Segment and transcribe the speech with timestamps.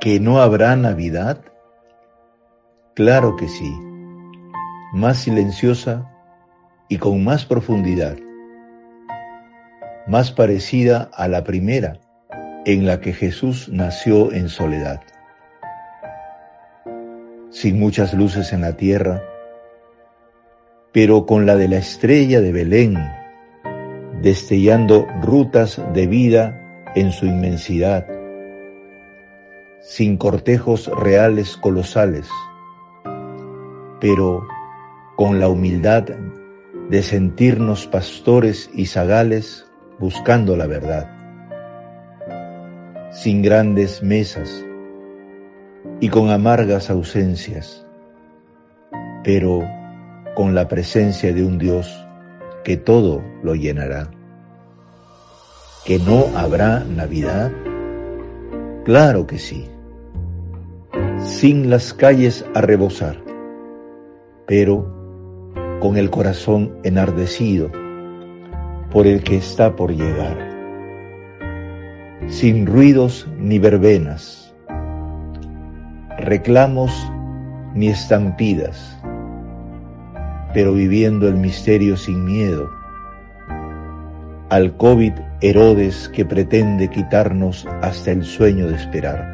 [0.00, 1.42] ¿Que no habrá Navidad?
[2.94, 3.70] Claro que sí,
[4.94, 6.10] más silenciosa
[6.88, 8.16] y con más profundidad,
[10.06, 11.98] más parecida a la primera
[12.64, 15.02] en la que Jesús nació en soledad.
[17.50, 19.22] Sin muchas luces en la tierra,
[20.92, 22.96] pero con la de la estrella de Belén,
[24.22, 28.06] destellando rutas de vida en su inmensidad,
[29.82, 32.28] sin cortejos reales colosales,
[34.00, 34.46] pero
[35.16, 36.04] con la humildad
[36.88, 39.66] de sentirnos pastores y zagales
[39.98, 41.10] buscando la verdad,
[43.12, 44.64] sin grandes mesas
[46.00, 47.86] y con amargas ausencias,
[49.24, 49.62] pero
[50.34, 52.06] con la presencia de un Dios
[52.64, 54.10] que todo lo llenará.
[55.84, 57.50] ¿Que no habrá Navidad?
[58.84, 59.68] Claro que sí.
[61.18, 63.22] Sin las calles a rebosar,
[64.46, 64.90] pero
[65.80, 67.70] con el corazón enardecido
[68.90, 70.48] por el que está por llegar.
[72.28, 74.54] Sin ruidos ni verbenas,
[76.18, 76.90] reclamos
[77.74, 78.98] ni estampidas,
[80.54, 82.79] pero viviendo el misterio sin miedo.
[84.50, 85.12] Al COVID
[85.42, 89.24] Herodes que pretende quitarnos hasta el sueño de esperar.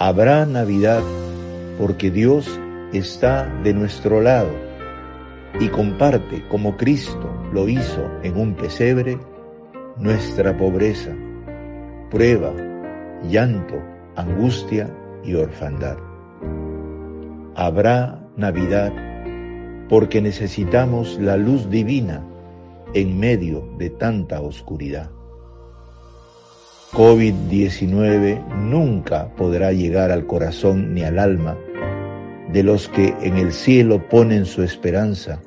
[0.00, 1.00] Habrá Navidad
[1.78, 2.58] porque Dios
[2.92, 4.50] está de nuestro lado
[5.60, 9.16] y comparte como Cristo lo hizo en un pesebre
[9.96, 11.12] nuestra pobreza,
[12.10, 12.52] prueba,
[13.30, 13.80] llanto,
[14.16, 14.90] angustia
[15.22, 15.98] y orfandad.
[17.54, 18.92] Habrá Navidad
[19.88, 22.24] porque necesitamos la luz divina
[22.94, 25.10] en medio de tanta oscuridad.
[26.92, 31.58] COVID-19 nunca podrá llegar al corazón ni al alma
[32.52, 35.40] de los que en el cielo ponen su esperanza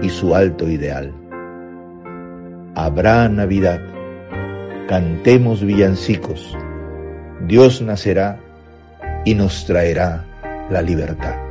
[0.00, 1.12] y su alto ideal.
[2.74, 3.80] Habrá Navidad,
[4.88, 6.56] cantemos villancicos,
[7.46, 8.40] Dios nacerá
[9.26, 10.24] y nos traerá
[10.70, 11.49] la libertad.